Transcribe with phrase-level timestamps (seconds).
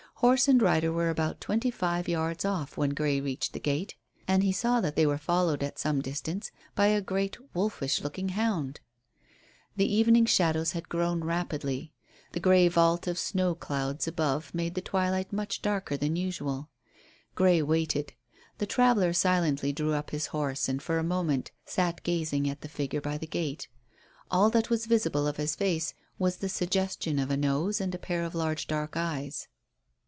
[0.21, 3.95] Horse and rider were about twenty five yards off when Grey reached the gate,
[4.27, 8.29] and he saw that they were followed at some distance by a great wolfish looking
[8.29, 8.81] hound.
[9.77, 11.91] The evening shadows had grown rapidly.
[12.33, 16.69] The grey vault of snow clouds above made the twilight much darker than usual.
[17.33, 18.13] Grey waited.
[18.59, 22.69] The traveller silently drew up his horse, and for a moment sat gazing at the
[22.69, 23.69] figure by the gate.
[24.29, 27.97] All that was visible of his face was the suggestion of a nose and a
[27.97, 29.47] pair of large dark eyes.